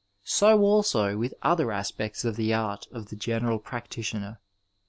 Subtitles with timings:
[0.25, 4.39] So also with other aspects of the art of the general practitioner.